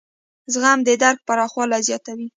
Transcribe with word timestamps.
زغم 0.53 0.79
د 0.87 0.89
درک 1.01 1.17
پراخوالی 1.27 1.79
زیاتوي. 1.87 2.27